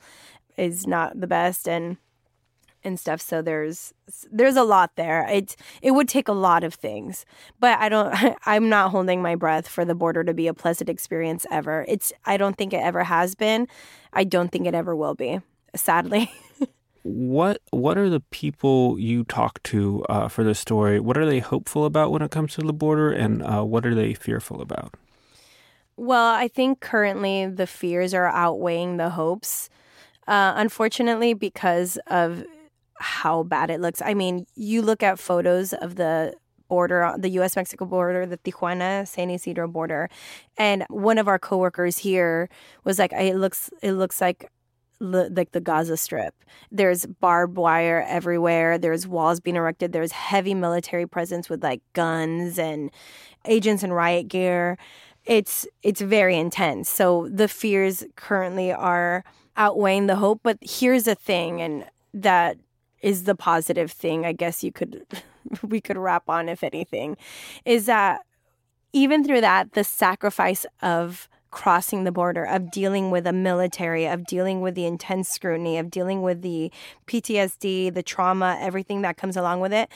is 0.56 0.86
not 0.86 1.20
the 1.20 1.26
best 1.26 1.68
and 1.68 1.96
and 2.84 3.00
stuff. 3.00 3.20
So 3.20 3.42
there's 3.42 3.92
there's 4.30 4.54
a 4.54 4.62
lot 4.62 4.92
there. 4.94 5.26
It 5.28 5.56
it 5.82 5.90
would 5.90 6.08
take 6.08 6.28
a 6.28 6.32
lot 6.48 6.62
of 6.62 6.72
things, 6.72 7.26
but 7.58 7.80
I 7.80 7.88
don't. 7.88 8.14
I'm 8.46 8.68
not 8.68 8.92
holding 8.92 9.20
my 9.20 9.34
breath 9.34 9.66
for 9.66 9.84
the 9.84 9.96
border 9.96 10.22
to 10.22 10.32
be 10.32 10.46
a 10.46 10.54
pleasant 10.54 10.88
experience 10.88 11.46
ever. 11.50 11.84
It's 11.88 12.12
I 12.24 12.36
don't 12.36 12.56
think 12.56 12.72
it 12.72 12.80
ever 12.90 13.02
has 13.02 13.34
been. 13.34 13.66
I 14.12 14.22
don't 14.22 14.52
think 14.52 14.68
it 14.68 14.74
ever 14.74 14.94
will 14.94 15.16
be. 15.16 15.40
Sadly. 15.74 16.30
what 17.02 17.60
what 17.72 17.98
are 17.98 18.08
the 18.08 18.22
people 18.30 19.00
you 19.00 19.24
talk 19.24 19.60
to 19.64 20.04
uh, 20.08 20.28
for 20.28 20.44
this 20.44 20.60
story? 20.60 21.00
What 21.00 21.18
are 21.18 21.26
they 21.26 21.40
hopeful 21.40 21.84
about 21.84 22.12
when 22.12 22.22
it 22.22 22.30
comes 22.30 22.54
to 22.54 22.60
the 22.60 22.72
border, 22.72 23.10
and 23.10 23.42
uh, 23.42 23.64
what 23.64 23.84
are 23.84 23.96
they 23.96 24.14
fearful 24.14 24.60
about? 24.60 24.94
Well, 25.96 26.34
I 26.34 26.48
think 26.48 26.80
currently 26.80 27.46
the 27.46 27.66
fears 27.66 28.12
are 28.12 28.26
outweighing 28.26 28.98
the 28.98 29.10
hopes. 29.10 29.70
Uh, 30.26 30.52
unfortunately, 30.56 31.34
because 31.34 31.98
of 32.08 32.44
how 32.98 33.42
bad 33.42 33.70
it 33.70 33.80
looks. 33.80 34.02
I 34.02 34.14
mean, 34.14 34.46
you 34.54 34.82
look 34.82 35.02
at 35.02 35.18
photos 35.18 35.72
of 35.72 35.96
the 35.96 36.34
border, 36.68 37.14
the 37.18 37.28
U.S. 37.30 37.56
Mexico 37.56 37.84
border, 37.84 38.26
the 38.26 38.38
Tijuana 38.38 39.06
San 39.06 39.30
Isidro 39.30 39.68
border, 39.68 40.08
and 40.58 40.84
one 40.88 41.18
of 41.18 41.28
our 41.28 41.38
coworkers 41.38 41.98
here 41.98 42.48
was 42.84 42.98
like, 42.98 43.12
"It 43.12 43.36
looks, 43.36 43.70
it 43.82 43.92
looks 43.92 44.20
like." 44.20 44.50
like 44.98 45.52
the 45.52 45.60
Gaza 45.60 45.98
Strip. 45.98 46.34
There's 46.72 47.04
barbed 47.04 47.58
wire 47.58 48.02
everywhere. 48.08 48.78
There's 48.78 49.06
walls 49.06 49.40
being 49.40 49.56
erected. 49.56 49.92
There's 49.92 50.12
heavy 50.12 50.54
military 50.54 51.06
presence 51.06 51.50
with 51.50 51.62
like 51.62 51.82
guns 51.92 52.58
and 52.58 52.90
agents 53.44 53.82
in 53.82 53.92
riot 53.92 54.28
gear 54.28 54.78
it's 55.26 55.66
it's 55.82 56.00
very 56.00 56.38
intense. 56.38 56.88
So 56.88 57.28
the 57.28 57.48
fears 57.48 58.04
currently 58.14 58.72
are 58.72 59.24
outweighing 59.56 60.06
the 60.06 60.16
hope. 60.16 60.40
But 60.42 60.58
here's 60.62 61.04
the 61.04 61.14
thing, 61.14 61.60
and 61.60 61.84
that 62.14 62.56
is 63.02 63.24
the 63.24 63.34
positive 63.34 63.90
thing. 63.90 64.24
I 64.24 64.32
guess 64.32 64.62
you 64.64 64.72
could 64.72 65.04
we 65.62 65.80
could 65.80 65.96
wrap 65.96 66.28
on 66.28 66.48
if 66.48 66.62
anything, 66.62 67.16
is 67.64 67.86
that 67.86 68.20
even 68.92 69.24
through 69.24 69.42
that, 69.42 69.72
the 69.72 69.84
sacrifice 69.84 70.64
of 70.80 71.28
crossing 71.50 72.04
the 72.04 72.12
border, 72.12 72.44
of 72.44 72.70
dealing 72.70 73.10
with 73.10 73.26
a 73.26 73.32
military, 73.32 74.06
of 74.06 74.26
dealing 74.26 74.60
with 74.60 74.74
the 74.74 74.84
intense 74.84 75.28
scrutiny, 75.28 75.78
of 75.78 75.90
dealing 75.90 76.20
with 76.20 76.42
the 76.42 76.70
PTSD, 77.06 77.94
the 77.94 78.02
trauma, 78.02 78.58
everything 78.60 79.02
that 79.02 79.16
comes 79.16 79.36
along 79.36 79.60
with 79.60 79.72
it, 79.72 79.88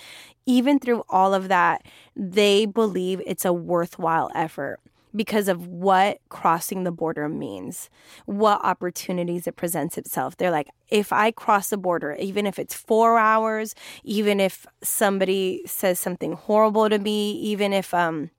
even 0.47 0.79
through 0.79 1.03
all 1.09 1.35
of 1.35 1.49
that, 1.49 1.83
they 2.17 2.65
believe 2.65 3.21
it's 3.27 3.45
a 3.45 3.53
worthwhile 3.53 4.31
effort 4.35 4.81
because 5.15 5.49
of 5.49 5.67
what 5.67 6.19
crossing 6.29 6.85
the 6.85 6.93
border 6.93 7.29
means, 7.29 7.91
what 8.27 8.61
opportunities 8.65 9.47
it 9.47 9.57
presents 9.57 9.99
itself. 9.99 10.37
They're 10.37 10.51
like, 10.51 10.69
if 10.89 11.13
I 11.13 11.31
cross 11.31 11.71
the 11.71 11.77
border, 11.77 12.17
even 12.19 12.47
if 12.47 12.59
it's 12.59 12.75
four 12.75 13.19
hours, 13.19 13.75
even 14.05 14.41
if 14.41 14.67
somebody 14.83 15.63
says 15.67 15.99
something 15.99 16.33
horrible 16.33 16.89
to 16.89 16.99
me, 16.99 17.33
even 17.33 17.73
if 17.73 17.93
um, 17.95 18.31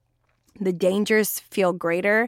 the 0.59 0.73
dangers 0.73 1.39
feel 1.39 1.73
greater, 1.73 2.27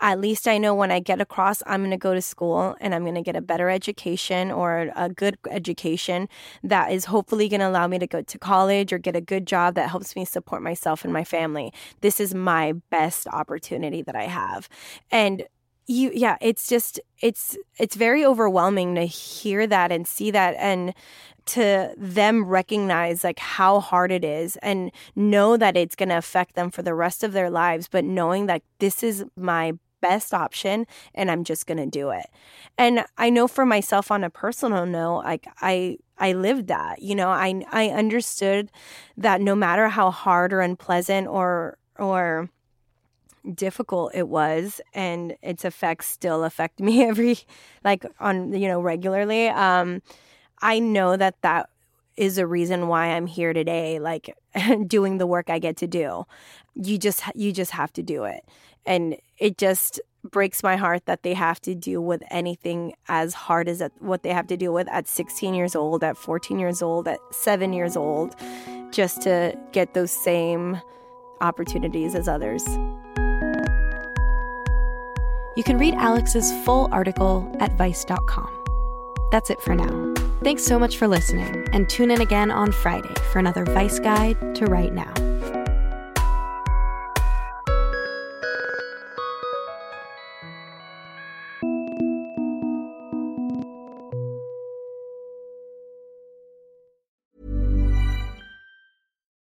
at 0.00 0.20
least 0.20 0.48
I 0.48 0.58
know 0.58 0.74
when 0.74 0.90
I 0.90 1.00
get 1.00 1.20
across, 1.20 1.62
I'm 1.66 1.80
going 1.80 1.90
to 1.90 1.96
go 1.96 2.14
to 2.14 2.22
school 2.22 2.76
and 2.80 2.94
I'm 2.94 3.02
going 3.02 3.14
to 3.14 3.22
get 3.22 3.36
a 3.36 3.40
better 3.40 3.70
education 3.70 4.50
or 4.50 4.90
a 4.96 5.08
good 5.08 5.38
education 5.50 6.28
that 6.62 6.92
is 6.92 7.06
hopefully 7.06 7.48
going 7.48 7.60
to 7.60 7.68
allow 7.68 7.86
me 7.86 7.98
to 7.98 8.06
go 8.06 8.22
to 8.22 8.38
college 8.38 8.92
or 8.92 8.98
get 8.98 9.16
a 9.16 9.20
good 9.20 9.46
job 9.46 9.74
that 9.74 9.90
helps 9.90 10.16
me 10.16 10.24
support 10.24 10.62
myself 10.62 11.04
and 11.04 11.12
my 11.12 11.24
family. 11.24 11.72
This 12.00 12.20
is 12.20 12.34
my 12.34 12.72
best 12.90 13.26
opportunity 13.26 14.02
that 14.02 14.16
I 14.16 14.24
have. 14.24 14.68
And 15.10 15.44
you 15.86 16.10
yeah 16.14 16.36
it's 16.40 16.66
just 16.66 16.98
it's 17.20 17.56
it's 17.78 17.94
very 17.94 18.24
overwhelming 18.24 18.94
to 18.94 19.04
hear 19.04 19.66
that 19.66 19.92
and 19.92 20.08
see 20.08 20.30
that 20.30 20.54
and 20.58 20.94
to 21.46 21.92
them 21.96 22.44
recognize 22.44 23.22
like 23.24 23.38
how 23.38 23.80
hard 23.80 24.10
it 24.10 24.24
is 24.24 24.56
and 24.56 24.90
know 25.14 25.56
that 25.56 25.76
it's 25.76 25.94
going 25.94 26.08
to 26.08 26.16
affect 26.16 26.54
them 26.54 26.70
for 26.70 26.82
the 26.82 26.94
rest 26.94 27.22
of 27.22 27.32
their 27.32 27.50
lives 27.50 27.88
but 27.88 28.04
knowing 28.04 28.46
that 28.46 28.62
this 28.78 29.02
is 29.02 29.24
my 29.36 29.72
best 30.04 30.34
option 30.34 30.86
and 31.14 31.30
I'm 31.30 31.44
just 31.44 31.66
going 31.66 31.78
to 31.78 31.86
do 31.86 32.10
it. 32.10 32.26
And 32.76 33.06
I 33.16 33.30
know 33.30 33.48
for 33.48 33.64
myself 33.64 34.10
on 34.10 34.22
a 34.22 34.28
personal 34.28 34.84
note 34.84 35.22
like 35.24 35.46
I 35.62 35.96
I 36.18 36.32
lived 36.32 36.66
that. 36.66 37.00
You 37.00 37.14
know, 37.14 37.30
I 37.30 37.62
I 37.72 37.88
understood 37.88 38.70
that 39.16 39.40
no 39.40 39.54
matter 39.54 39.88
how 39.88 40.10
hard 40.10 40.52
or 40.52 40.60
unpleasant 40.60 41.26
or 41.26 41.78
or 41.98 42.50
difficult 43.54 44.14
it 44.14 44.28
was 44.28 44.82
and 44.92 45.36
its 45.42 45.64
effects 45.64 46.06
still 46.06 46.44
affect 46.44 46.80
me 46.88 47.02
every 47.04 47.38
like 47.82 48.04
on 48.20 48.52
you 48.52 48.68
know 48.68 48.80
regularly 48.80 49.48
um 49.48 50.02
I 50.64 50.78
know 50.78 51.16
that 51.16 51.40
that 51.42 51.68
is 52.16 52.38
a 52.38 52.46
reason 52.46 52.88
why 52.88 53.08
I'm 53.08 53.26
here 53.26 53.52
today, 53.52 53.98
like 53.98 54.34
doing 54.86 55.18
the 55.18 55.26
work 55.26 55.50
I 55.50 55.58
get 55.58 55.76
to 55.78 55.86
do. 55.86 56.24
You 56.74 56.98
just 56.98 57.22
you 57.34 57.52
just 57.52 57.72
have 57.72 57.92
to 57.92 58.02
do 58.02 58.24
it. 58.24 58.44
And 58.86 59.16
it 59.38 59.58
just 59.58 60.00
breaks 60.30 60.62
my 60.62 60.76
heart 60.76 61.04
that 61.04 61.22
they 61.22 61.34
have 61.34 61.60
to 61.60 61.74
deal 61.74 62.00
with 62.00 62.22
anything 62.30 62.94
as 63.08 63.34
hard 63.34 63.68
as 63.68 63.82
what 63.98 64.22
they 64.22 64.30
have 64.30 64.46
to 64.46 64.56
deal 64.56 64.72
with 64.72 64.88
at 64.88 65.06
16 65.06 65.52
years 65.52 65.76
old, 65.76 66.02
at 66.02 66.16
14 66.16 66.58
years 66.58 66.80
old, 66.80 67.06
at 67.08 67.18
7 67.30 67.74
years 67.74 67.94
old 67.94 68.34
just 68.90 69.20
to 69.22 69.58
get 69.72 69.92
those 69.92 70.10
same 70.10 70.80
opportunities 71.42 72.14
as 72.14 72.26
others. 72.26 72.64
You 75.56 75.62
can 75.62 75.76
read 75.76 75.94
Alex's 75.94 76.50
full 76.64 76.88
article 76.90 77.54
at 77.60 77.76
vice.com. 77.76 78.64
That's 79.30 79.50
it 79.50 79.60
for 79.60 79.74
now. 79.74 80.13
Thanks 80.44 80.62
so 80.62 80.78
much 80.78 80.98
for 80.98 81.08
listening, 81.08 81.66
and 81.72 81.88
tune 81.88 82.10
in 82.10 82.20
again 82.20 82.50
on 82.50 82.70
Friday 82.70 83.14
for 83.32 83.38
another 83.38 83.64
Vice 83.64 83.98
Guide 83.98 84.36
to 84.56 84.66
Right 84.66 84.92
Now. 84.92 85.10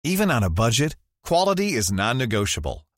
Even 0.05 0.31
on 0.31 0.45
a 0.45 0.51
budget, 0.51 0.95
quality 1.25 1.73
is 1.73 1.91
non 1.91 2.17
negotiable. 2.17 2.87